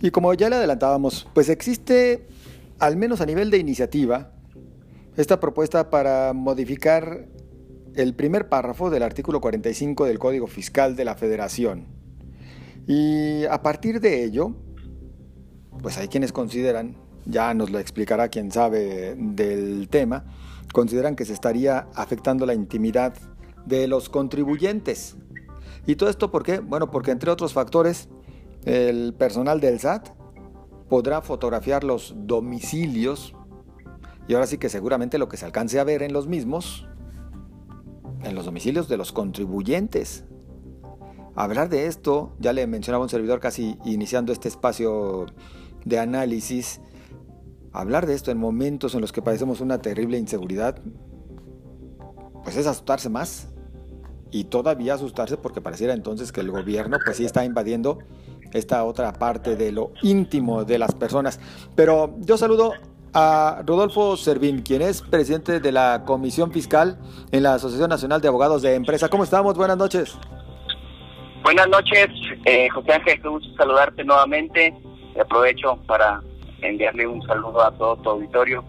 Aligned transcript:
Y 0.00 0.10
como 0.10 0.32
ya 0.34 0.48
le 0.48 0.56
adelantábamos, 0.56 1.26
pues 1.34 1.48
existe, 1.48 2.26
al 2.78 2.96
menos 2.96 3.20
a 3.20 3.26
nivel 3.26 3.50
de 3.50 3.58
iniciativa, 3.58 4.32
esta 5.16 5.40
propuesta 5.40 5.90
para 5.90 6.32
modificar 6.32 7.26
el 7.96 8.14
primer 8.14 8.48
párrafo 8.48 8.90
del 8.90 9.02
artículo 9.02 9.40
45 9.40 10.04
del 10.04 10.20
Código 10.20 10.46
Fiscal 10.46 10.94
de 10.94 11.04
la 11.04 11.16
Federación. 11.16 11.86
Y 12.86 13.44
a 13.46 13.60
partir 13.60 14.00
de 14.00 14.22
ello, 14.22 14.54
pues 15.82 15.98
hay 15.98 16.06
quienes 16.06 16.32
consideran, 16.32 16.96
ya 17.26 17.52
nos 17.54 17.70
lo 17.70 17.80
explicará 17.80 18.28
quien 18.28 18.52
sabe 18.52 19.16
del 19.18 19.88
tema, 19.88 20.24
consideran 20.72 21.16
que 21.16 21.24
se 21.24 21.32
estaría 21.32 21.88
afectando 21.94 22.46
la 22.46 22.54
intimidad 22.54 23.14
de 23.66 23.88
los 23.88 24.08
contribuyentes. 24.08 25.16
¿Y 25.86 25.96
todo 25.96 26.08
esto 26.08 26.30
por 26.30 26.44
qué? 26.44 26.60
Bueno, 26.60 26.90
porque 26.90 27.10
entre 27.10 27.30
otros 27.30 27.52
factores, 27.52 28.08
el 28.64 29.14
personal 29.14 29.60
del 29.60 29.78
SAT 29.80 30.10
podrá 30.88 31.20
fotografiar 31.20 31.84
los 31.84 32.14
domicilios 32.16 33.34
y 34.26 34.34
ahora 34.34 34.46
sí 34.46 34.58
que 34.58 34.68
seguramente 34.68 35.18
lo 35.18 35.28
que 35.28 35.36
se 35.36 35.46
alcance 35.46 35.80
a 35.80 35.84
ver 35.84 36.02
en 36.02 36.12
los 36.12 36.28
mismos, 36.28 36.86
en 38.22 38.34
los 38.34 38.44
domicilios 38.44 38.88
de 38.88 38.96
los 38.96 39.12
contribuyentes. 39.12 40.24
Hablar 41.34 41.68
de 41.68 41.86
esto, 41.86 42.34
ya 42.38 42.52
le 42.52 42.66
mencionaba 42.66 43.04
un 43.04 43.08
servidor 43.08 43.40
casi 43.40 43.78
iniciando 43.84 44.32
este 44.32 44.48
espacio 44.48 45.26
de 45.84 45.98
análisis, 45.98 46.80
hablar 47.72 48.06
de 48.06 48.14
esto 48.14 48.30
en 48.30 48.38
momentos 48.38 48.94
en 48.94 49.00
los 49.00 49.12
que 49.12 49.22
padecemos 49.22 49.60
una 49.60 49.80
terrible 49.80 50.18
inseguridad, 50.18 50.82
pues 52.42 52.56
es 52.56 52.66
asustarse 52.66 53.08
más. 53.08 53.48
Y 54.30 54.44
todavía 54.44 54.92
asustarse 54.92 55.38
porque 55.38 55.62
pareciera 55.62 55.94
entonces 55.94 56.32
que 56.32 56.42
el 56.42 56.50
gobierno 56.50 56.98
pues 57.02 57.16
sí 57.16 57.24
está 57.24 57.46
invadiendo 57.46 58.00
esta 58.52 58.84
otra 58.84 59.12
parte 59.12 59.56
de 59.56 59.72
lo 59.72 59.92
íntimo 60.02 60.64
de 60.64 60.78
las 60.78 60.94
personas. 60.94 61.40
Pero 61.74 62.14
yo 62.20 62.36
saludo 62.36 62.72
a 63.12 63.62
Rodolfo 63.66 64.16
Servín, 64.16 64.62
quien 64.62 64.82
es 64.82 65.02
presidente 65.02 65.60
de 65.60 65.72
la 65.72 66.02
Comisión 66.06 66.52
Fiscal 66.52 66.98
en 67.32 67.42
la 67.42 67.54
Asociación 67.54 67.90
Nacional 67.90 68.20
de 68.20 68.28
Abogados 68.28 68.62
de 68.62 68.74
Empresa. 68.74 69.08
¿Cómo 69.08 69.24
estamos? 69.24 69.56
Buenas 69.56 69.76
noches. 69.76 70.16
Buenas 71.42 71.68
noches, 71.68 72.08
eh, 72.44 72.68
José 72.68 72.92
Ángel, 72.92 73.22
qué 73.22 73.28
gusto 73.28 73.48
saludarte 73.56 74.04
nuevamente. 74.04 74.74
Y 75.16 75.20
aprovecho 75.20 75.78
para 75.86 76.20
enviarle 76.60 77.06
un 77.06 77.22
saludo 77.26 77.62
a 77.62 77.72
todo 77.72 77.96
tu 77.96 78.10
auditorio 78.10 78.64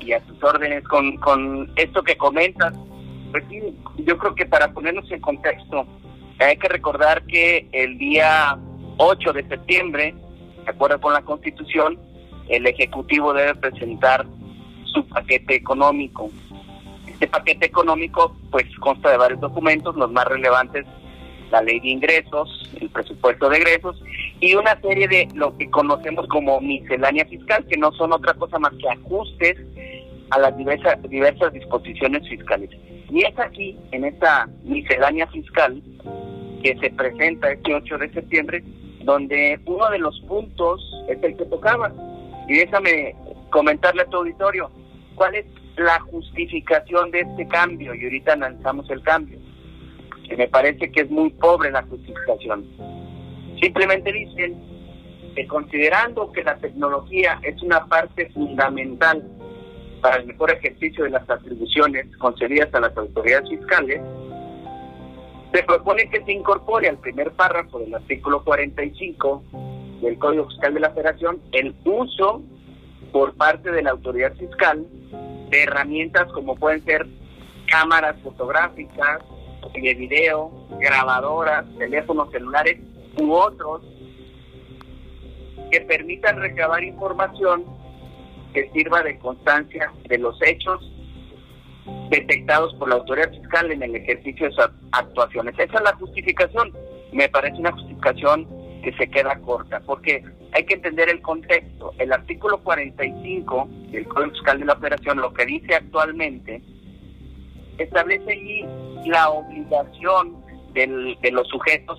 y 0.00 0.12
a 0.12 0.20
tus 0.20 0.42
órdenes 0.42 0.84
con, 0.84 1.16
con 1.16 1.72
esto 1.76 2.02
que 2.02 2.16
comentas. 2.16 2.74
Pues 3.32 3.44
yo 3.98 4.16
creo 4.16 4.34
que 4.34 4.46
para 4.46 4.72
ponernos 4.72 5.10
en 5.10 5.20
contexto, 5.20 5.86
hay 6.38 6.56
que 6.56 6.68
recordar 6.68 7.24
que 7.26 7.68
el 7.72 7.98
día 7.98 8.58
8 8.96 9.32
de 9.32 9.48
septiembre, 9.48 10.14
de 10.64 10.70
acuerdo 10.70 11.00
con 11.00 11.12
la 11.12 11.22
Constitución, 11.22 11.98
el 12.48 12.66
Ejecutivo 12.66 13.32
debe 13.32 13.54
presentar 13.54 14.26
su 14.92 15.06
paquete 15.08 15.54
económico. 15.54 16.30
Este 17.06 17.26
paquete 17.28 17.66
económico 17.66 18.36
pues 18.50 18.64
consta 18.80 19.10
de 19.10 19.16
varios 19.16 19.40
documentos, 19.40 19.96
los 19.96 20.10
más 20.10 20.24
relevantes, 20.26 20.84
la 21.50 21.62
ley 21.62 21.80
de 21.80 21.88
ingresos, 21.88 22.70
el 22.80 22.90
presupuesto 22.90 23.48
de 23.48 23.58
egresos 23.58 24.02
y 24.40 24.54
una 24.54 24.80
serie 24.80 25.06
de 25.08 25.28
lo 25.34 25.56
que 25.56 25.70
conocemos 25.70 26.26
como 26.28 26.60
miscelánea 26.60 27.24
fiscal, 27.26 27.64
que 27.66 27.76
no 27.76 27.92
son 27.92 28.12
otra 28.12 28.34
cosa 28.34 28.58
más 28.58 28.72
que 28.74 28.88
ajustes 28.88 29.56
a 30.30 30.38
las 30.38 30.56
diversas, 30.56 31.00
diversas 31.08 31.52
disposiciones 31.52 32.28
fiscales. 32.28 32.70
Y 33.10 33.22
es 33.24 33.38
aquí, 33.38 33.78
en 33.92 34.04
esta 34.04 34.48
miscelánea 34.64 35.26
fiscal, 35.28 35.80
que 36.62 36.76
se 36.78 36.90
presenta 36.90 37.52
este 37.52 37.74
8 37.74 37.98
de 37.98 38.12
septiembre, 38.12 38.64
donde 39.04 39.60
uno 39.66 39.90
de 39.90 39.98
los 39.98 40.18
puntos 40.22 40.80
es 41.08 41.22
el 41.22 41.36
que 41.36 41.44
tocaba, 41.44 41.92
y 42.48 42.54
déjame 42.54 43.14
comentarle 43.50 44.02
a 44.02 44.06
tu 44.06 44.18
auditorio, 44.18 44.70
¿cuál 45.14 45.34
es 45.34 45.46
la 45.76 46.00
justificación 46.00 47.10
de 47.10 47.20
este 47.20 47.46
cambio? 47.48 47.94
Y 47.94 48.04
ahorita 48.04 48.32
analizamos 48.32 48.88
el 48.90 49.02
cambio, 49.02 49.38
que 50.28 50.36
me 50.36 50.48
parece 50.48 50.90
que 50.90 51.02
es 51.02 51.10
muy 51.10 51.30
pobre 51.30 51.70
la 51.70 51.82
justificación. 51.82 52.66
Simplemente 53.60 54.12
dicen 54.12 54.74
que 55.34 55.46
considerando 55.46 56.32
que 56.32 56.42
la 56.42 56.56
tecnología 56.56 57.40
es 57.42 57.60
una 57.62 57.84
parte 57.86 58.30
fundamental 58.30 59.22
para 60.00 60.16
el 60.16 60.26
mejor 60.26 60.50
ejercicio 60.52 61.04
de 61.04 61.10
las 61.10 61.28
atribuciones 61.28 62.06
concedidas 62.18 62.72
a 62.74 62.80
las 62.80 62.96
autoridades 62.96 63.48
fiscales, 63.48 64.00
se 65.54 65.62
propone 65.62 66.10
que 66.10 66.24
se 66.24 66.32
incorpore 66.32 66.88
al 66.88 66.98
primer 66.98 67.30
párrafo 67.30 67.78
del 67.78 67.94
artículo 67.94 68.42
45 68.42 69.44
del 70.02 70.18
Código 70.18 70.48
Fiscal 70.48 70.74
de 70.74 70.80
la 70.80 70.90
Federación 70.90 71.40
el 71.52 71.72
uso 71.84 72.42
por 73.12 73.36
parte 73.36 73.70
de 73.70 73.82
la 73.82 73.92
autoridad 73.92 74.34
fiscal 74.34 74.84
de 75.50 75.62
herramientas 75.62 76.26
como 76.32 76.56
pueden 76.56 76.84
ser 76.84 77.06
cámaras 77.70 78.20
fotográficas, 78.22 79.22
de 79.72 79.94
video, 79.94 80.50
grabadoras, 80.80 81.64
teléfonos 81.78 82.30
celulares 82.32 82.80
u 83.20 83.32
otros 83.32 83.82
que 85.70 85.80
permitan 85.82 86.40
recabar 86.40 86.82
información 86.82 87.64
que 88.52 88.70
sirva 88.70 89.02
de 89.02 89.18
constancia 89.20 89.92
de 90.08 90.18
los 90.18 90.36
hechos 90.42 90.93
detectados 92.10 92.74
por 92.74 92.88
la 92.88 92.96
autoridad 92.96 93.30
fiscal 93.30 93.70
en 93.70 93.82
el 93.82 93.96
ejercicio 93.96 94.46
de 94.46 94.52
sus 94.54 94.70
actuaciones. 94.92 95.54
Esa 95.58 95.78
es 95.78 95.82
la 95.82 95.94
justificación. 95.96 96.72
Me 97.12 97.28
parece 97.28 97.58
una 97.58 97.72
justificación 97.72 98.46
que 98.82 98.92
se 98.94 99.08
queda 99.08 99.38
corta, 99.40 99.80
porque 99.80 100.22
hay 100.52 100.64
que 100.64 100.74
entender 100.74 101.08
el 101.08 101.20
contexto. 101.22 101.92
El 101.98 102.12
artículo 102.12 102.58
45 102.58 103.68
del 103.90 104.06
Código 104.06 104.32
Fiscal 104.32 104.60
de 104.60 104.66
la 104.66 104.74
Operación, 104.74 105.18
lo 105.18 105.32
que 105.32 105.46
dice 105.46 105.74
actualmente, 105.74 106.62
establece 107.78 108.32
allí 108.32 108.64
la 109.06 109.30
obligación 109.30 110.44
del, 110.72 111.18
de 111.20 111.30
los 111.32 111.48
sujetos 111.48 111.98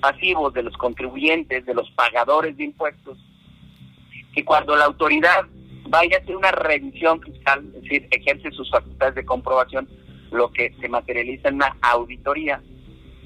pasivos, 0.00 0.52
de 0.52 0.64
los 0.64 0.76
contribuyentes, 0.76 1.64
de 1.64 1.74
los 1.74 1.90
pagadores 1.92 2.56
de 2.56 2.64
impuestos, 2.64 3.18
que 4.34 4.44
cuando 4.44 4.76
la 4.76 4.84
autoridad 4.84 5.46
vaya 5.94 6.18
a 6.18 6.20
hacer 6.20 6.36
una 6.36 6.50
revisión 6.50 7.20
fiscal, 7.20 7.64
es 7.76 7.82
decir, 7.82 8.08
ejerce 8.10 8.50
sus 8.50 8.70
facultades 8.70 9.14
de 9.14 9.24
comprobación, 9.24 9.88
lo 10.30 10.50
que 10.52 10.74
se 10.80 10.88
materializa 10.88 11.48
en 11.48 11.56
una 11.56 11.76
auditoría, 11.80 12.60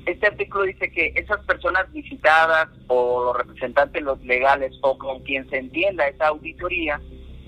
este 0.09 0.27
artículo 0.27 0.65
dice 0.65 0.91
que 0.91 1.13
esas 1.17 1.45
personas 1.45 1.93
visitadas 1.93 2.69
o 2.87 3.25
los 3.25 3.37
representantes 3.37 4.03
los 4.03 4.19
legales 4.25 4.73
o 4.81 4.97
con 4.97 5.23
quien 5.23 5.47
se 5.51 5.59
entienda 5.59 6.09
esa 6.09 6.29
auditoría 6.29 6.99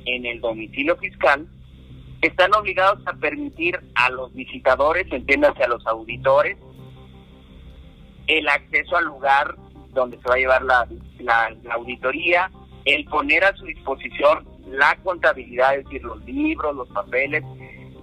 en 0.05 0.27
el 0.27 0.43
domicilio 0.43 0.95
fiscal 0.99 1.47
están 2.21 2.55
obligados 2.55 3.01
a 3.07 3.15
permitir 3.15 3.81
a 3.95 4.11
los 4.11 4.35
visitadores, 4.35 5.07
entiéndase 5.11 5.65
a 5.65 5.69
los 5.69 5.87
auditores, 5.87 6.59
el 8.27 8.47
acceso 8.47 8.95
al 8.95 9.07
lugar 9.07 9.55
donde 9.95 10.19
se 10.19 10.29
va 10.29 10.35
a 10.35 10.39
llevar 10.39 10.63
la, 10.63 10.87
la, 11.21 11.57
auditoría, 11.71 12.51
el 12.85 13.07
poner 13.07 13.43
a 13.43 13.57
su 13.57 13.65
disposición 13.65 14.47
la 14.67 14.97
contabilidad, 15.03 15.77
es 15.77 15.85
decir, 15.85 16.03
los 16.03 16.25
libros, 16.25 16.75
los 16.75 16.89
papeles, 16.89 17.43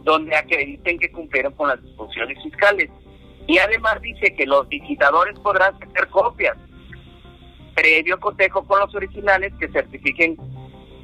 donde 0.04 0.36
acrediten 0.36 1.00
que 1.00 1.12
cumplieron 1.12 1.54
con 1.54 1.70
las 1.70 1.82
disposiciones 1.84 2.42
fiscales. 2.44 2.90
Y 3.48 3.58
además 3.58 4.02
dice 4.02 4.36
que 4.36 4.46
los 4.46 4.68
visitadores 4.68 5.40
podrán 5.40 5.76
hacer 5.76 6.08
copias 6.10 6.58
previo 7.78 8.20
cotejo 8.20 8.66
con 8.66 8.80
los 8.80 8.94
originales 8.96 9.54
que 9.60 9.68
certifiquen 9.70 10.36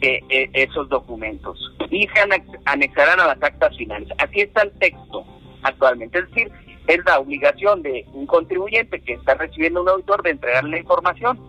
eh, 0.02 0.19
eh, 0.30 0.50
esos 0.53 0.90
documentos 0.90 1.58
y 1.92 2.08
se 2.08 2.19
anexarán 2.66 3.19
a 3.19 3.28
las 3.28 3.44
actas 3.44 3.78
finales. 3.78 4.09
Así 4.18 4.42
está 4.42 4.63
el 4.63 4.72
texto 4.80 5.24
actualmente. 5.62 6.19
Es 6.19 6.30
decir, 6.30 6.51
es 6.88 7.00
la 7.06 7.19
obligación 7.19 7.83
de 7.83 8.06
un 8.13 8.25
contribuyente 8.25 9.00
que 9.01 9.13
está 9.13 9.36
recibiendo 9.36 9.83
un 9.83 9.89
auditor 9.89 10.24
de 10.24 10.31
entregarle 10.31 10.72
la 10.72 10.80
información. 10.80 11.39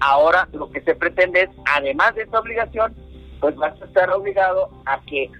Ahora 0.00 0.48
lo 0.52 0.68
que 0.70 0.82
se 0.82 0.94
pretende 0.94 1.42
es, 1.42 1.50
además 1.74 2.14
de 2.16 2.22
esa 2.22 2.40
obligación, 2.40 2.94
pues 3.40 3.56
vas 3.56 3.80
a 3.80 3.84
estar 3.84 4.10
obligado 4.10 4.70
a 4.84 5.00
que 5.02 5.30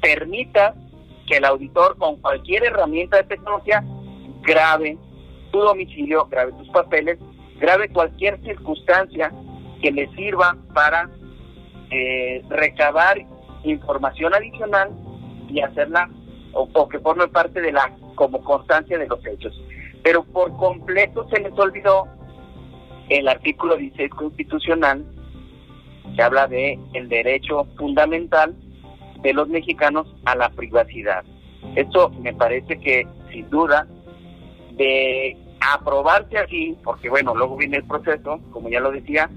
permita 0.00 0.74
que 1.26 1.36
el 1.36 1.44
auditor 1.44 1.96
con 1.98 2.16
cualquier 2.16 2.64
herramienta 2.64 3.18
de 3.18 3.24
tecnología 3.24 3.84
grave 4.42 4.98
tu 5.50 5.60
domicilio, 5.60 6.26
grave 6.26 6.52
tus 6.52 6.68
papeles, 6.68 7.18
grave 7.58 7.88
cualquier 7.90 8.40
circunstancia 8.42 9.32
que 9.82 9.90
le 9.90 10.08
sirva 10.14 10.56
para 10.74 11.10
eh, 11.90 12.42
recabar 12.48 13.18
información 13.64 14.34
adicional 14.34 14.90
y 15.48 15.60
hacerla 15.60 16.10
o, 16.52 16.88
que 16.88 16.98
forme 16.98 17.28
parte 17.28 17.60
de 17.60 17.72
la 17.72 17.94
como 18.14 18.42
constancia 18.42 18.98
de 18.98 19.06
los 19.06 19.24
hechos. 19.26 19.58
Pero 20.02 20.24
por 20.24 20.56
completo 20.56 21.26
se 21.30 21.40
les 21.40 21.52
olvidó 21.58 22.06
el 23.08 23.28
artículo 23.28 23.76
16 23.76 24.10
constitucional 24.10 25.04
que 26.18 26.24
habla 26.24 26.48
de 26.48 26.76
el 26.94 27.08
derecho 27.08 27.64
fundamental 27.76 28.52
de 29.22 29.32
los 29.32 29.48
mexicanos 29.48 30.12
a 30.24 30.34
la 30.34 30.50
privacidad. 30.50 31.24
Esto 31.76 32.10
me 32.10 32.34
parece 32.34 32.80
que 32.80 33.06
sin 33.30 33.48
duda 33.50 33.86
de 34.72 35.36
aprobarse 35.60 36.38
así, 36.38 36.76
porque 36.82 37.08
bueno, 37.08 37.36
luego 37.36 37.56
viene 37.56 37.76
el 37.76 37.84
proceso, 37.84 38.40
como 38.50 38.68
ya 38.68 38.80
lo 38.80 38.90
decía, 38.90 39.30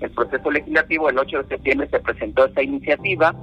el 0.00 0.10
proceso 0.12 0.48
legislativo, 0.48 1.08
el 1.08 1.18
8 1.18 1.42
de 1.42 1.48
septiembre 1.48 1.88
se 1.90 1.98
presentó 1.98 2.44
esta 2.44 2.62
iniciativa 2.62 3.34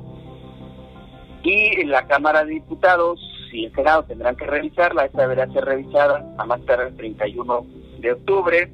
y 1.44 1.83
la 1.83 2.07
Cámara 2.07 2.45
de 2.45 2.53
Diputados 2.53 3.19
y 3.51 3.65
el 3.65 3.75
Senado 3.75 4.03
tendrán 4.03 4.38
que 4.38 4.45
revisarla, 4.45 5.03
esta 5.03 5.24
deberá 5.24 5.51
ser 5.51 5.65
revisada 5.65 6.33
a 6.38 6.45
más 6.45 6.63
tarde 6.65 6.88
el 6.88 6.95
31 6.95 7.65
de 8.00 8.13
octubre 8.13 8.71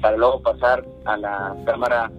para 0.00 0.16
luego 0.16 0.42
pasar 0.42 0.84
a 1.04 1.16
la 1.16 1.54
Cámara 1.64 2.10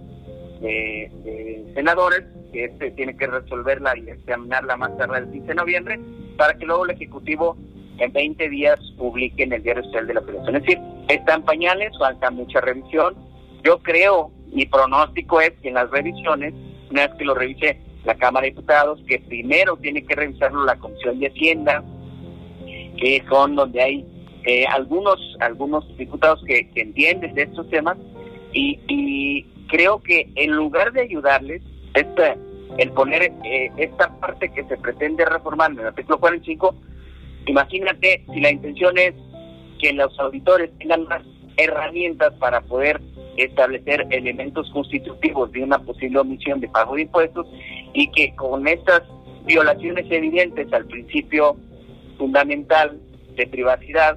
de, 0.64 1.72
Senadores, 1.74 2.24
que 2.52 2.64
este 2.64 2.90
tiene 2.92 3.16
que 3.16 3.26
resolverla 3.26 3.96
y 3.96 4.08
examinarla 4.08 4.76
más 4.76 4.96
tarde 4.96 5.18
el 5.18 5.30
15 5.30 5.46
de 5.48 5.54
noviembre, 5.54 6.00
para 6.36 6.54
que 6.54 6.66
luego 6.66 6.84
el 6.84 6.92
Ejecutivo 6.92 7.56
en 7.98 8.12
20 8.12 8.48
días 8.48 8.78
publique 8.96 9.42
en 9.42 9.52
el 9.52 9.62
Diario 9.62 9.82
Oficial 9.82 10.06
de 10.06 10.14
la 10.14 10.22
Federación. 10.22 10.56
Es 10.56 10.62
decir, 10.62 10.78
están 11.08 11.44
pañales, 11.44 11.92
falta 11.98 12.30
mucha 12.30 12.60
revisión. 12.60 13.14
Yo 13.62 13.78
creo, 13.82 14.30
mi 14.52 14.66
pronóstico 14.66 15.40
es 15.40 15.52
que 15.62 15.68
en 15.68 15.74
las 15.74 15.90
revisiones, 15.90 16.54
una 16.90 17.06
vez 17.06 17.16
que 17.16 17.24
lo 17.24 17.34
revise 17.34 17.80
la 18.04 18.14
Cámara 18.14 18.44
de 18.44 18.50
Diputados, 18.50 19.00
que 19.06 19.18
primero 19.20 19.76
tiene 19.76 20.04
que 20.04 20.14
revisarlo 20.14 20.64
la 20.64 20.76
Comisión 20.76 21.18
de 21.18 21.28
Hacienda, 21.28 21.82
que 22.96 23.22
son 23.28 23.56
donde 23.56 23.82
hay 23.82 24.06
eh, 24.46 24.66
algunos 24.66 25.18
algunos 25.40 25.84
diputados 25.96 26.42
que, 26.46 26.70
entienden 26.74 27.34
de 27.34 27.42
estos 27.42 27.68
temas 27.70 27.96
y, 28.52 29.46
creo 29.68 30.02
que 30.02 30.30
en 30.34 30.52
lugar 30.52 30.92
de 30.92 31.02
ayudarles, 31.02 31.62
este, 31.94 32.36
el 32.78 32.90
poner 32.92 33.22
eh, 33.44 33.70
esta 33.76 34.08
parte 34.18 34.50
que 34.50 34.64
se 34.64 34.76
pretende 34.76 35.24
reformar 35.24 35.72
en 35.72 35.80
el 35.80 35.86
artículo 35.86 36.18
45, 36.18 36.74
imagínate 37.46 38.24
si 38.32 38.40
la 38.40 38.50
intención 38.50 38.98
es 38.98 39.14
que 39.80 39.92
los 39.92 40.18
auditores 40.18 40.70
tengan 40.78 41.04
más 41.04 41.22
herramientas 41.56 42.32
para 42.34 42.60
poder 42.62 43.00
establecer 43.36 44.06
elementos 44.10 44.70
constitutivos 44.70 45.50
de 45.52 45.62
una 45.62 45.78
posible 45.78 46.18
omisión 46.18 46.60
de 46.60 46.68
pago 46.68 46.94
de 46.94 47.02
impuestos 47.02 47.46
y 47.92 48.10
que 48.10 48.34
con 48.34 48.66
estas 48.66 49.02
violaciones 49.44 50.06
evidentes 50.10 50.72
al 50.72 50.86
principio 50.86 51.56
fundamental 52.18 52.98
de 53.36 53.46
privacidad, 53.46 54.16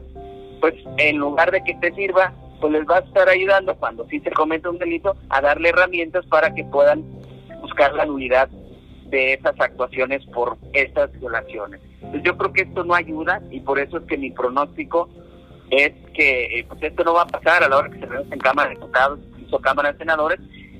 pues 0.61 0.75
en 0.97 1.17
lugar 1.17 1.51
de 1.51 1.63
que 1.63 1.73
te 1.75 1.93
sirva, 1.93 2.33
pues 2.59 2.73
les 2.73 2.85
va 2.87 2.97
a 2.97 2.99
estar 2.99 3.29
ayudando 3.29 3.75
cuando 3.75 4.07
sí 4.07 4.19
se 4.19 4.31
cometa 4.31 4.69
un 4.69 4.77
delito 4.77 5.15
a 5.29 5.41
darle 5.41 5.69
herramientas 5.69 6.25
para 6.25 6.53
que 6.53 6.63
puedan 6.65 7.03
buscar 7.61 7.93
la 7.93 8.05
nulidad 8.05 8.49
de 9.05 9.33
esas 9.33 9.59
actuaciones 9.59 10.25
por 10.27 10.57
estas 10.73 11.11
violaciones. 11.19 11.81
Entonces 11.95 12.23
yo 12.23 12.37
creo 12.37 12.53
que 12.53 12.61
esto 12.63 12.83
no 12.83 12.93
ayuda 12.93 13.41
y 13.51 13.59
por 13.61 13.79
eso 13.79 13.97
es 13.97 14.03
que 14.05 14.17
mi 14.17 14.31
pronóstico 14.31 15.09
es 15.69 15.93
que 16.13 16.59
eh, 16.59 16.65
pues 16.67 16.81
esto 16.81 17.03
no 17.03 17.13
va 17.13 17.23
a 17.23 17.27
pasar 17.27 17.63
a 17.63 17.69
la 17.69 17.77
hora 17.77 17.89
que 17.89 17.99
se 17.99 18.05
reúne 18.05 18.33
en 18.33 18.39
Cámara 18.39 18.69
de 18.69 18.75
Diputados, 18.75 19.19
o 19.51 19.59
Cámara 19.59 19.91
de 19.91 19.97
Senadores, 19.97 20.39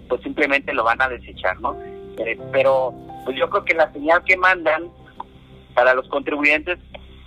pues 0.10 0.22
simplemente 0.22 0.74
lo 0.74 0.84
van 0.84 1.02
a 1.02 1.10
desechar, 1.10 1.60
¿no? 1.62 1.78
Eh, 2.18 2.38
pero 2.52 2.94
pues 3.26 3.38
yo 3.38 3.50
creo 3.50 3.66
que 3.66 3.74
la 3.74 3.92
señal 3.92 4.24
que 4.24 4.38
mandan 4.38 4.90
para 5.74 5.94
los 5.94 6.08
contribuyentes 6.10 6.80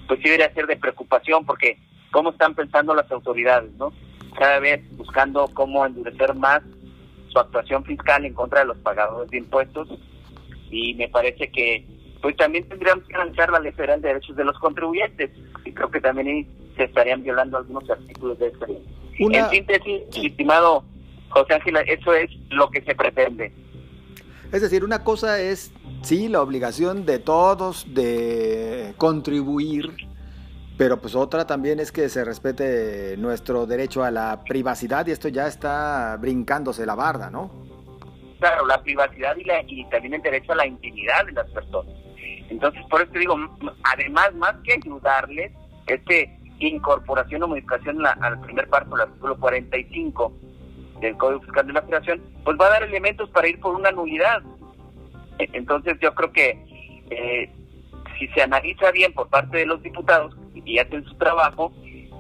pues 0.09 0.19
sí 0.21 0.25
debería 0.25 0.53
ser 0.55 0.67
de 0.67 0.77
preocupación 0.77 1.47
porque 1.47 1.79
cómo 2.11 2.31
están 2.31 2.55
pensando 2.55 2.95
las 2.95 3.11
autoridades, 3.13 3.73
¿no? 3.75 3.93
Cada 4.39 4.59
vez 4.61 4.83
buscando 4.97 5.49
cómo 5.55 5.85
endurecer 5.85 6.35
más 6.35 6.63
su 7.29 7.39
actuación 7.39 7.85
fiscal 7.85 8.25
en 8.25 8.35
contra 8.35 8.61
de 8.61 8.67
los 8.67 8.79
pagadores 8.79 9.31
de 9.31 9.39
impuestos 9.39 9.89
y 10.71 10.95
me 10.95 11.09
parece 11.09 11.51
que 11.51 11.87
pues 12.23 12.37
también 12.37 12.69
tendríamos 12.69 13.05
que 13.05 13.15
analizar 13.15 13.51
la 13.51 13.61
ley 13.61 13.73
federal 13.73 14.01
de 14.03 14.09
derechos 14.09 14.37
de 14.37 14.45
los 14.45 14.59
contribuyentes 14.59 15.31
y 15.65 15.73
creo 15.73 15.91
que 15.91 16.01
también 16.01 16.47
se 16.77 16.85
estarían 16.85 17.23
violando 17.23 17.59
algunos 17.59 17.89
artículos 17.89 18.39
de 18.39 18.49
esta 18.49 18.67
ley. 18.67 18.85
En 19.19 19.51
síntesis, 19.51 20.03
estimado 20.15 20.85
José 21.31 21.55
Ángel, 21.55 21.77
eso 21.87 22.15
es 22.15 22.31
lo 22.51 22.71
que 22.71 22.83
se 22.83 22.95
pretende. 22.95 23.53
Es 24.53 24.63
decir, 24.63 24.83
una 24.83 25.05
cosa 25.05 25.41
es, 25.41 25.73
sí, 26.03 26.29
la 26.29 26.43
obligación 26.43 27.07
de 27.07 27.19
todos 27.19 27.87
de 27.95 28.95
contribuir, 28.97 29.95
pero 30.81 30.97
pues 30.97 31.15
otra 31.15 31.47
también 31.47 31.79
es 31.79 31.93
que 31.93 32.09
se 32.09 32.25
respete 32.25 33.15
nuestro 33.19 33.67
derecho 33.67 34.03
a 34.03 34.11
la 34.11 34.43
privacidad 34.49 35.07
y 35.07 35.11
esto 35.11 35.29
ya 35.29 35.47
está 35.47 36.17
brincándose 36.19 36.87
la 36.87 36.95
barda, 36.95 37.29
¿no? 37.29 37.51
Claro, 38.39 38.65
la 38.65 38.83
privacidad 38.83 39.37
y, 39.37 39.45
la, 39.45 39.61
y 39.67 39.85
también 39.91 40.15
el 40.15 40.23
derecho 40.23 40.53
a 40.53 40.55
la 40.55 40.67
intimidad 40.67 41.27
de 41.27 41.33
las 41.33 41.51
personas. 41.51 41.95
Entonces, 42.49 42.83
por 42.89 43.03
eso 43.03 43.13
digo, 43.13 43.37
además, 43.93 44.33
más 44.37 44.55
que 44.65 44.73
ayudarles, 44.73 45.53
este 45.87 46.35
incorporación 46.61 47.43
o 47.43 47.49
modificación 47.49 47.99
al 48.07 48.41
primer 48.41 48.67
párrafo 48.71 48.97
del 48.97 49.09
artículo 49.09 49.39
45 49.39 50.33
del 51.03 51.15
Código 51.19 51.43
Fiscal 51.43 51.67
de 51.67 51.73
la 51.75 51.83
Federación, 51.83 52.23
pues 52.43 52.57
va 52.59 52.69
a 52.69 52.71
dar 52.71 52.85
elementos 52.85 53.29
para 53.29 53.49
ir 53.49 53.61
por 53.61 53.75
una 53.75 53.91
nulidad. 53.91 54.41
E, 55.39 55.47
entonces 55.53 55.99
yo 56.01 56.15
creo 56.15 56.33
que 56.33 56.59
eh, 57.11 57.53
si 58.19 58.29
se 58.29 58.41
analiza 58.41 58.91
bien 58.93 59.13
por 59.13 59.29
parte 59.29 59.59
de 59.59 59.67
los 59.67 59.83
diputados 59.83 60.40
y 60.55 60.79
hacen 60.79 61.05
su 61.05 61.15
trabajo, 61.17 61.73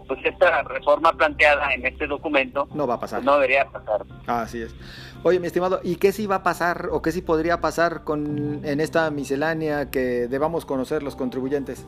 pues 0.06 0.21
esta 0.25 0.62
reforma 0.62 1.12
planteada 1.12 1.73
en 1.73 1.87
este 1.87 2.06
documento 2.06 2.69
no 2.75 2.87
va 2.87 2.94
a 2.94 3.00
pasar. 3.00 3.23
no 3.23 3.35
debería 3.35 3.67
pasar. 3.67 4.05
Así 4.27 4.62
es. 4.62 4.75
Oye, 5.23 5.38
mi 5.38 5.47
estimado, 5.47 5.81
¿y 5.85 5.97
qué 5.97 6.12
sí 6.12 6.27
va 6.27 6.37
a 6.37 6.43
pasar 6.43 6.88
o 6.91 7.03
qué 7.03 7.12
sí 7.12 7.23
podría 7.23 7.61
pasar 7.61 8.05
con 8.05 8.65
en 8.65 8.81
esta 8.81 9.11
miscelánea 9.11 9.91
que 9.91 10.29
debamos 10.29 10.65
conocer 10.65 11.03
los 11.03 11.15
contribuyentes? 11.15 11.87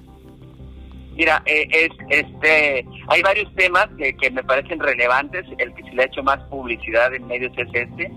Mira, 1.15 1.43
eh, 1.47 1.67
es, 1.71 1.91
este, 2.09 2.87
hay 3.09 3.23
varios 3.23 3.55
temas 3.55 3.89
que, 3.99 4.31
me 4.31 4.43
parecen 4.45 4.81
relevantes. 4.81 5.45
El 5.59 5.75
que 5.75 5.83
se 5.83 5.93
le 5.93 6.03
ha 6.03 6.07
hecho 6.07 6.23
más 6.23 6.39
publicidad 6.49 7.15
en 7.15 7.27
medios 7.27 7.53
es 7.57 7.69
este, 7.73 8.13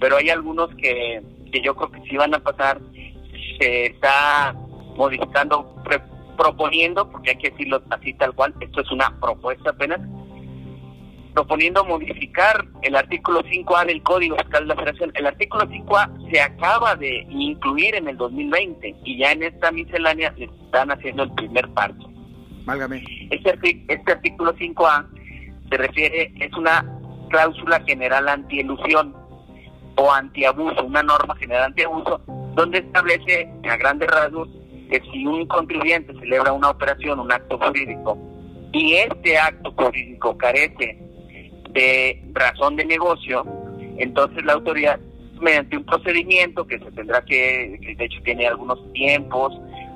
pero 0.00 0.16
hay 0.16 0.30
algunos 0.30 0.68
que, 0.76 1.22
que 1.52 1.60
yo 1.60 1.74
creo 1.76 1.90
que 1.92 2.08
sí 2.08 2.16
van 2.16 2.34
a 2.34 2.38
pasar. 2.40 2.80
Se 3.58 3.86
está 3.86 4.52
modificando, 4.96 5.76
proponiendo, 6.36 7.10
porque 7.10 7.30
hay 7.30 7.38
que 7.38 7.50
decirlo 7.50 7.82
así 7.90 8.14
tal 8.14 8.34
cual, 8.34 8.54
esto 8.60 8.80
es 8.80 8.90
una 8.90 9.18
propuesta 9.20 9.70
apenas, 9.70 10.00
proponiendo 11.34 11.84
modificar 11.84 12.64
el 12.82 12.94
artículo 12.94 13.42
5A 13.42 13.86
del 13.86 14.02
Código 14.02 14.36
Fiscal 14.36 14.62
de 14.62 14.68
la 14.68 14.76
Federación. 14.76 15.12
El 15.14 15.26
artículo 15.26 15.64
5A 15.64 16.30
se 16.30 16.40
acaba 16.40 16.94
de 16.94 17.26
incluir 17.28 17.96
en 17.96 18.08
el 18.08 18.16
2020 18.16 18.94
y 19.04 19.18
ya 19.18 19.32
en 19.32 19.42
esta 19.42 19.72
miscelánea 19.72 20.32
están 20.38 20.92
haciendo 20.92 21.24
el 21.24 21.32
primer 21.32 21.68
paso. 21.70 22.10
Este, 23.30 23.84
este 23.88 24.12
artículo 24.12 24.54
5A 24.54 25.06
se 25.68 25.76
refiere, 25.76 26.32
es 26.38 26.52
una 26.54 26.84
cláusula 27.30 27.80
general 27.80 28.28
antielusión 28.28 29.14
o 29.96 30.12
antiabuso, 30.12 30.84
una 30.84 31.02
norma 31.02 31.34
general 31.36 31.64
antiabuso, 31.64 32.20
donde 32.54 32.78
establece 32.78 33.50
a 33.68 33.76
grandes 33.76 34.08
rasgos 34.08 34.48
que 34.90 35.00
si 35.12 35.26
un 35.26 35.46
contribuyente 35.46 36.12
celebra 36.18 36.52
una 36.52 36.70
operación, 36.70 37.20
un 37.20 37.32
acto 37.32 37.58
jurídico, 37.58 38.18
y 38.72 38.94
este 38.94 39.38
acto 39.38 39.72
jurídico 39.72 40.36
carece 40.36 40.98
de 41.70 42.22
razón 42.32 42.76
de 42.76 42.84
negocio, 42.84 43.44
entonces 43.98 44.44
la 44.44 44.54
autoridad, 44.54 44.98
mediante 45.40 45.76
un 45.76 45.84
procedimiento 45.84 46.66
que 46.66 46.78
se 46.78 46.90
tendrá 46.92 47.24
que, 47.24 47.78
que 47.82 47.94
de 47.94 48.04
hecho 48.04 48.20
tiene 48.24 48.46
algunos 48.46 48.92
tiempos, 48.92 49.52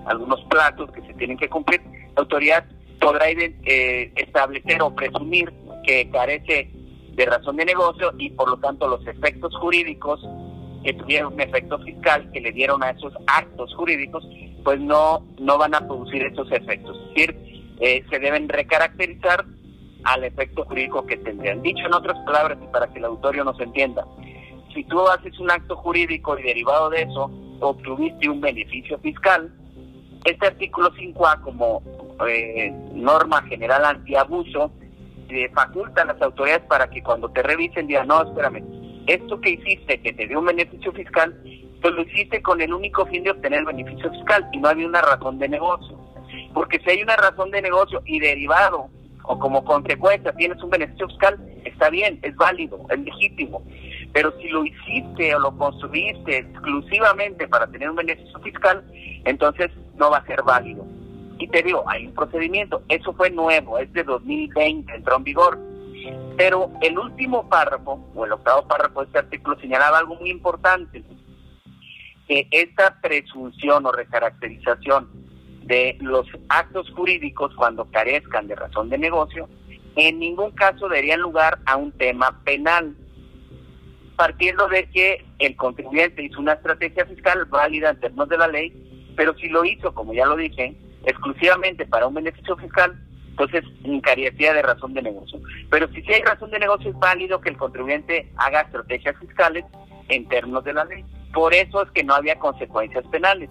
algunos 0.07 0.41
plazos 0.45 0.91
que 0.93 1.01
se 1.03 1.15
tienen 1.15 1.37
que 1.37 1.49
cumplir, 1.49 1.81
la 2.15 2.23
autoridad 2.23 2.65
podrá 3.01 3.31
eh, 3.31 4.13
establecer 4.17 4.83
o 4.83 4.95
presumir 4.95 5.53
que 5.85 6.09
carece 6.11 6.71
de 7.13 7.27
razón 7.27 7.57
de 7.57 7.65
negocio 7.65 8.13
y 8.19 8.31
por 8.31 8.49
lo 8.49 8.57
tanto 8.59 8.87
los 8.89 9.07
efectos 9.07 9.55
jurídicos 9.57 10.21
que 10.85 10.93
tuvieron 10.95 11.35
un 11.35 11.41
efecto 11.41 11.79
fiscal 11.81 12.31
que 12.33 12.41
le 12.41 12.53
dieron 12.53 12.83
a 12.83 12.91
esos 12.91 13.13
actos 13.27 13.75
jurídicos, 13.75 14.25
pues 14.65 14.81
no, 14.81 15.25
no 15.39 15.59
van 15.59 15.75
a 15.75 15.87
producir 15.87 16.23
esos 16.23 16.51
efectos. 16.53 16.97
Es 16.97 17.15
decir, 17.15 17.75
eh, 17.81 18.05
se 18.11 18.19
deben 18.19 18.49
recaracterizar 18.49 19.45
al 20.05 20.25
efecto 20.25 20.65
jurídico 20.65 21.07
que 21.07 21.17
tendrían. 21.17 21.63
Dicho 21.63 21.87
en 21.87 21.95
otras 21.95 22.19
palabras, 22.25 22.59
y 22.63 22.67
para 22.73 22.89
que 22.89 22.99
el 22.99 23.05
auditorio 23.07 23.45
nos 23.45 23.59
entienda, 23.61 24.07
si 24.75 24.85
tú 24.85 25.01
haces 25.09 25.39
un 25.39 25.51
acto 25.51 25.77
jurídico 25.77 26.39
y 26.39 26.43
derivado 26.43 26.91
de 26.91 27.03
eso 27.03 27.31
obtuviste 27.61 28.29
un 28.29 28.41
beneficio 28.41 28.99
fiscal, 28.99 29.53
este 30.25 30.47
artículo 30.47 30.91
5A 30.93 31.41
como 31.43 31.83
eh, 32.29 32.73
norma 32.93 33.43
general 33.43 33.85
antiabuso 33.85 34.71
eh, 35.29 35.51
faculta 35.55 36.03
a 36.03 36.07
las 36.07 36.23
autoridades 36.23 36.65
para 36.69 36.89
que 36.89 37.03
cuando 37.03 37.31
te 37.31 37.43
revisen 37.43 37.87
digan, 37.87 38.09
no, 38.09 38.23
espérame, 38.23 38.63
esto 39.07 39.41
que 39.41 39.51
hiciste 39.51 40.01
que 40.01 40.13
te 40.13 40.27
dio 40.27 40.39
un 40.39 40.47
beneficio 40.47 40.93
fiscal, 40.93 41.39
pues 41.81 41.95
lo 41.95 42.03
hiciste 42.03 42.43
con 42.43 42.61
el 42.61 42.73
único 42.73 43.07
fin 43.07 43.23
de 43.23 43.31
obtener 43.31 43.65
beneficio 43.65 44.11
fiscal 44.11 44.49
y 44.53 44.59
no 44.59 44.69
había 44.69 44.87
una 44.87 45.03
razón 45.03 45.39
de 45.39 45.49
negocio. 45.49 45.99
Porque 46.53 46.79
si 46.81 46.91
hay 46.91 47.03
una 47.03 47.17
razón 47.17 47.51
de 47.51 47.63
negocio 47.63 48.03
y 48.05 48.19
derivado 48.21 48.89
o 49.25 49.39
como 49.39 49.65
consecuencia 49.65 50.33
tienes 50.33 50.63
un 50.63 50.71
beneficio 50.71 51.07
fiscal, 51.09 51.39
está 51.65 51.91
bien, 51.91 52.19
es 52.23 52.35
válido, 52.37 52.81
es 52.91 52.99
legítimo. 52.99 53.63
Pero 54.13 54.33
si 54.41 54.49
lo 54.49 54.65
hiciste 54.65 55.35
o 55.35 55.39
lo 55.39 55.57
construiste 55.57 56.39
exclusivamente 56.39 57.47
para 57.47 57.67
tener 57.67 57.91
un 57.91 57.97
beneficio 57.97 58.39
fiscal, 58.41 58.85
entonces 59.25 59.71
no 59.97 60.11
va 60.11 60.19
a 60.19 60.27
ser 60.27 60.43
válido. 60.43 60.85
Y 61.39 61.47
te 61.49 61.63
digo, 61.63 61.85
hay 61.87 62.07
un 62.07 62.15
procedimiento, 62.15 62.83
eso 62.89 63.13
fue 63.13 63.31
nuevo, 63.31 63.79
es 63.79 63.93
de 63.93 64.03
2020, 64.03 64.93
entró 64.93 65.17
en 65.17 65.25
vigor. 65.25 65.59
Pero 66.37 66.71
el 66.81 66.99
último 66.99 67.49
párrafo, 67.49 68.01
o 68.15 68.25
el 68.25 68.33
octavo 68.33 68.67
párrafo 68.67 69.01
de 69.01 69.07
este 69.07 69.19
artículo, 69.19 69.59
señalaba 69.61 69.99
algo 69.99 70.17
muy 70.17 70.31
importante, 70.31 71.03
que 72.29 72.47
esta 72.51 73.01
presunción 73.01 73.87
o 73.87 73.93
recaracterización 73.93 75.09
de 75.63 75.97
los 76.01 76.27
actos 76.49 76.91
jurídicos 76.91 77.55
cuando 77.57 77.91
carezcan 77.91 78.47
de 78.47 78.55
razón 78.55 78.91
de 78.91 78.99
negocio, 78.99 79.49
en 79.97 80.19
ningún 80.19 80.53
caso 80.53 80.89
darían 80.89 81.21
lugar 81.21 81.59
a 81.67 81.77
un 81.77 81.91
tema 81.93 82.41
penal, 82.45 82.95
partiendo 84.17 84.69
de 84.69 84.89
que 84.91 85.25
el 85.39 85.57
contribuyente 85.57 86.23
hizo 86.23 86.41
una 86.41 86.55
estrategia 86.55 87.07
fiscal 87.07 87.45
válida 87.47 87.91
en 87.91 88.01
términos 88.01 88.29
de 88.29 88.39
la 88.39 88.49
ley, 88.49 89.13
pero 89.17 89.35
si 89.39 89.49
lo 89.49 89.65
hizo, 89.65 89.95
como 89.95 90.13
ya 90.13 90.27
lo 90.27 90.37
dije, 90.37 90.77
exclusivamente 91.05 91.87
para 91.87 92.07
un 92.07 92.15
beneficio 92.15 92.57
fiscal, 92.57 92.99
entonces 93.31 93.65
carecía 94.03 94.53
de 94.53 94.63
razón 94.63 94.95
de 94.95 95.03
negocio. 95.03 95.41
Pero 95.71 95.89
si 95.89 96.03
sí 96.03 96.13
hay 96.13 96.23
razón 96.23 96.51
de 96.51 96.59
negocio, 96.59 96.91
es 96.91 96.99
válido 96.99 97.41
que 97.41 97.51
el 97.51 97.57
contribuyente 97.57 98.31
haga 98.37 98.63
estrategias 98.63 99.17
fiscales 99.19 99.65
en 100.09 100.27
términos 100.29 100.65
de 100.65 100.73
la 100.73 100.85
ley. 100.85 101.05
Por 101.33 101.55
eso 101.55 101.83
es 101.83 101.91
que 101.91 102.05
no 102.05 102.15
había 102.15 102.39
consecuencias 102.39 103.05
penales. 103.09 103.51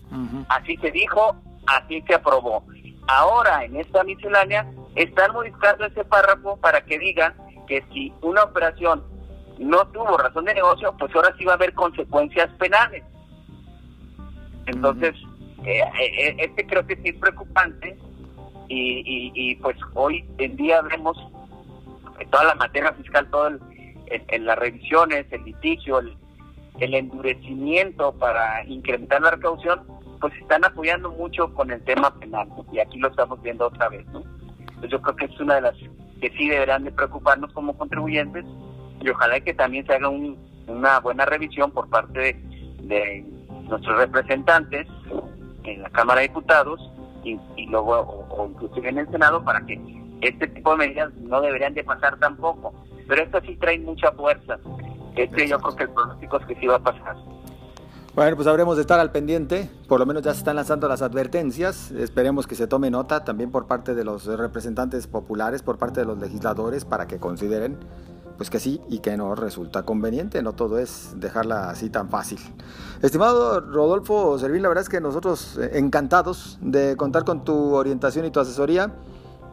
Así 0.50 0.78
se 0.78 0.92
dijo, 0.92 1.36
así 1.68 2.02
se 2.08 2.16
aprobó. 2.16 2.64
Ahora, 3.08 3.64
en 3.64 3.76
esta 3.78 4.04
miscelánea, 4.04 4.70
están 4.96 5.32
modificando 5.32 5.86
ese 5.86 6.04
párrafo 6.04 6.58
para 6.58 6.82
que 6.82 7.00
diga 7.00 7.34
que 7.68 7.84
si 7.94 8.14
una 8.22 8.44
operación 8.44 9.04
no 9.60 9.88
tuvo 9.88 10.18
razón 10.18 10.46
de 10.46 10.56
negocio, 10.56 10.96
pues 10.98 11.16
ahora 11.16 11.34
sí 11.38 11.46
va 11.46 11.54
a 11.54 11.56
haber 11.56 11.74
consecuencias 11.74 12.50
penales. 12.58 13.04
Entonces, 14.66 15.16
eh, 15.64 15.82
eh, 16.02 16.36
este 16.40 16.66
creo 16.66 16.86
que 16.86 16.96
sí 16.98 17.10
es 17.10 17.16
preocupante 17.16 17.98
y, 18.68 19.32
y, 19.34 19.56
pues 19.56 19.78
hoy 19.94 20.26
en 20.40 20.56
día 20.58 20.82
vemos 20.82 21.18
toda 22.32 22.44
la 22.44 22.56
materia 22.56 22.92
fiscal, 22.94 23.30
todo 23.30 23.48
el, 23.48 23.62
en, 24.10 24.46
las 24.46 24.60
revisiones, 24.60 25.26
el 25.32 25.44
litigio, 25.46 26.00
el, 26.00 26.18
el 26.80 26.94
endurecimiento 26.94 28.14
para 28.14 28.64
incrementar 28.66 29.22
la 29.22 29.32
recaudación, 29.32 29.82
pues 30.20 30.34
están 30.36 30.66
apoyando 30.66 31.12
mucho 31.12 31.54
con 31.54 31.72
el 31.72 31.82
tema 31.84 32.14
penal 32.20 32.48
y 32.72 32.80
aquí 32.80 33.00
lo 33.00 33.10
estamos 33.10 33.42
viendo 33.42 33.68
otra 33.68 33.90
vez, 33.90 34.06
¿no? 34.08 34.24
Pues 34.80 34.92
yo 34.92 35.02
creo 35.02 35.16
que 35.16 35.26
es 35.26 35.40
una 35.40 35.56
de 35.56 35.62
las 35.62 35.76
que 36.22 36.30
sí 36.32 36.48
deberán 36.48 36.84
de 36.84 36.92
preocuparnos 36.92 37.52
como 37.54 37.78
contribuyentes 37.78 38.46
y 39.02 39.10
ojalá 39.10 39.40
que 39.40 39.54
también 39.54 39.86
se 39.86 39.94
haga 39.94 40.10
una 40.10 41.00
buena 41.00 41.26
revisión 41.26 41.72
por 41.72 41.90
parte 41.90 42.40
de, 42.82 43.26
nuestros 43.68 43.98
representantes 43.98 44.88
en 45.66 45.82
la 45.82 45.90
Cámara 45.90 46.22
de 46.22 46.30
Diputados 46.30 46.80
y, 47.24 47.38
luego 47.66 48.26
o, 48.30 48.48
inclusive 48.48 48.88
en 48.88 49.00
el 49.00 49.12
Senado 49.12 49.44
para 49.44 49.66
que 49.66 49.78
este 50.22 50.48
tipo 50.48 50.72
de 50.72 50.88
medidas 50.88 51.14
no 51.16 51.42
deberían 51.42 51.74
de 51.74 51.84
pasar 51.84 52.18
tampoco. 52.18 52.74
Pero 53.08 53.24
esto 53.24 53.42
sí 53.42 53.58
trae 53.58 53.78
mucha 53.80 54.12
fuerza. 54.14 54.58
Este 55.18 55.48
yo 55.48 55.60
creo 55.60 55.76
que 55.76 55.84
el 55.84 55.90
pronóstico 55.90 56.38
es 56.38 56.46
que 56.46 56.56
sí 56.56 56.68
va 56.68 56.76
a 56.76 56.80
pasar. 56.80 57.16
Bueno, 58.14 58.36
pues 58.36 58.48
habremos 58.48 58.78
de 58.78 58.82
estar 58.82 59.00
al 59.00 59.12
pendiente, 59.12 59.70
por 59.88 60.00
lo 60.00 60.06
menos 60.08 60.24
ya 60.24 60.34
se 60.34 60.40
están 60.40 60.56
lanzando 60.56 60.88
las 60.88 61.04
advertencias, 61.04 61.92
esperemos 61.92 62.48
que 62.48 62.56
se 62.56 62.66
tome 62.66 62.90
nota 62.90 63.24
también 63.24 63.52
por 63.52 63.68
parte 63.68 63.94
de 63.94 64.04
los 64.04 64.26
representantes 64.26 65.06
populares, 65.06 65.62
por 65.62 65.78
parte 65.78 66.00
de 66.00 66.08
los 66.08 66.18
legisladores, 66.18 66.84
para 66.84 67.06
que 67.06 67.20
consideren 67.20 67.78
pues 68.38 68.50
que 68.50 68.60
sí 68.60 68.82
y 68.88 69.00
que 69.00 69.18
no 69.18 69.36
resulta 69.36 69.84
conveniente, 69.84 70.42
no 70.42 70.54
todo 70.54 70.80
es 70.80 71.14
dejarla 71.18 71.70
así 71.70 71.90
tan 71.90 72.10
fácil. 72.10 72.40
Estimado 73.02 73.60
Rodolfo 73.60 74.38
Servín, 74.40 74.62
la 74.62 74.70
verdad 74.70 74.84
es 74.84 74.90
que 74.90 75.02
nosotros 75.02 75.58
eh, 75.58 75.72
encantados 75.74 76.58
de 76.62 76.96
contar 76.98 77.24
con 77.24 77.44
tu 77.44 77.74
orientación 77.76 78.26
y 78.26 78.32
tu 78.32 78.40
asesoría 78.40 78.94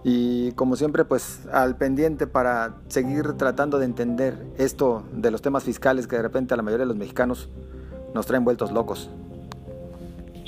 y 0.04 0.52
como 0.52 0.76
siempre 0.76 1.06
pues 1.06 1.48
al 1.50 1.76
pendiente 1.78 2.26
para 2.26 2.76
seguir 2.88 3.32
tratando 3.38 3.78
de 3.78 3.86
entender 3.86 4.38
esto 4.58 5.02
de 5.12 5.30
los 5.30 5.40
temas 5.40 5.64
fiscales 5.64 6.06
que 6.06 6.16
de 6.16 6.22
repente 6.22 6.52
a 6.52 6.58
la 6.58 6.62
mayoría 6.62 6.84
de 6.84 6.88
los 6.88 6.96
mexicanos 6.96 7.48
nos 8.14 8.26
traen 8.26 8.44
vueltos 8.44 8.70
locos. 8.70 9.10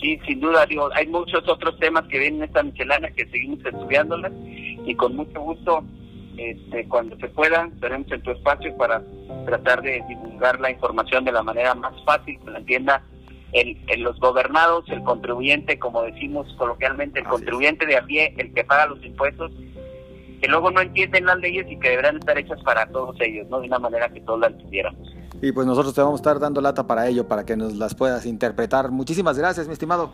Sí, 0.00 0.20
sin 0.26 0.40
duda, 0.40 0.66
digo, 0.66 0.90
hay 0.94 1.06
muchos 1.06 1.48
otros 1.48 1.78
temas 1.78 2.06
que 2.08 2.18
vienen 2.18 2.42
en 2.42 2.48
esta 2.48 2.62
miscelánea 2.62 3.10
que 3.12 3.26
seguimos 3.28 3.64
estudiándolas 3.64 4.30
y 4.84 4.94
con 4.94 5.16
mucho 5.16 5.40
gusto, 5.40 5.82
este, 6.36 6.86
cuando 6.86 7.16
se 7.16 7.28
pueda, 7.28 7.64
estaremos 7.64 8.12
en 8.12 8.22
tu 8.22 8.32
espacio 8.32 8.76
para 8.76 9.02
tratar 9.46 9.80
de 9.80 10.04
divulgar 10.06 10.60
la 10.60 10.70
información 10.70 11.24
de 11.24 11.32
la 11.32 11.42
manera 11.42 11.74
más 11.74 11.94
fácil, 12.04 12.38
que 12.44 12.50
la 12.50 12.58
entienda 12.58 13.02
el, 13.60 14.02
los 14.02 14.18
gobernados, 14.20 14.84
el 14.88 15.02
contribuyente, 15.02 15.78
como 15.78 16.02
decimos 16.02 16.46
coloquialmente, 16.58 17.20
el 17.20 17.26
contribuyente 17.26 17.86
de 17.86 17.96
a 17.96 18.04
pie, 18.04 18.34
el 18.36 18.52
que 18.52 18.64
paga 18.64 18.86
los 18.86 19.02
impuestos, 19.04 19.50
que 20.40 20.48
luego 20.48 20.70
no 20.70 20.80
entienden 20.80 21.24
las 21.24 21.38
leyes 21.38 21.66
y 21.70 21.78
que 21.78 21.90
deberán 21.90 22.18
estar 22.18 22.36
hechas 22.36 22.62
para 22.62 22.86
todos 22.88 23.16
ellos, 23.20 23.48
¿no? 23.48 23.60
De 23.60 23.66
una 23.68 23.78
manera 23.78 24.08
que 24.10 24.20
todos 24.20 24.40
la 24.40 24.48
entendiéramos. 24.48 25.08
Y 25.40 25.52
pues 25.52 25.66
nosotros 25.66 25.94
te 25.94 26.00
vamos 26.00 26.20
a 26.20 26.22
estar 26.22 26.38
dando 26.38 26.60
lata 26.60 26.86
para 26.86 27.08
ello, 27.08 27.26
para 27.26 27.44
que 27.44 27.56
nos 27.56 27.74
las 27.76 27.94
puedas 27.94 28.26
interpretar. 28.26 28.90
Muchísimas 28.90 29.38
gracias, 29.38 29.66
mi 29.66 29.72
estimado. 29.72 30.12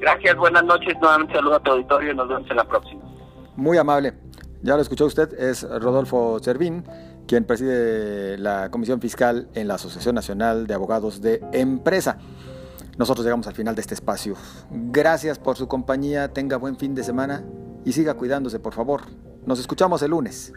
Gracias, 0.00 0.36
buenas 0.36 0.64
noches. 0.64 0.96
Nuevamente 1.00 1.34
saludo 1.34 1.56
a 1.56 1.60
tu 1.60 1.72
auditorio 1.72 2.12
y 2.12 2.16
nos 2.16 2.28
vemos 2.28 2.50
en 2.50 2.56
la 2.56 2.64
próxima. 2.64 3.02
Muy 3.56 3.78
amable. 3.78 4.14
Ya 4.62 4.74
lo 4.74 4.82
escuchó 4.82 5.06
usted, 5.06 5.32
es 5.38 5.62
Rodolfo 5.62 6.38
Servín, 6.40 6.84
quien 7.28 7.44
preside 7.44 8.38
la 8.38 8.70
Comisión 8.70 9.00
Fiscal 9.00 9.48
en 9.54 9.68
la 9.68 9.74
Asociación 9.74 10.14
Nacional 10.16 10.66
de 10.66 10.74
Abogados 10.74 11.20
de 11.20 11.40
Empresa. 11.52 12.18
Nosotros 12.96 13.24
llegamos 13.24 13.46
al 13.46 13.54
final 13.54 13.76
de 13.76 13.82
este 13.82 13.94
espacio. 13.94 14.34
Gracias 14.70 15.38
por 15.38 15.56
su 15.56 15.68
compañía, 15.68 16.32
tenga 16.32 16.56
buen 16.56 16.76
fin 16.76 16.94
de 16.96 17.04
semana 17.04 17.44
y 17.84 17.92
siga 17.92 18.14
cuidándose, 18.14 18.58
por 18.58 18.74
favor. 18.74 19.02
Nos 19.46 19.60
escuchamos 19.60 20.02
el 20.02 20.10
lunes. 20.10 20.52